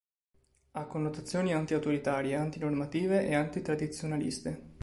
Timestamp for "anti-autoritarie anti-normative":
1.53-3.27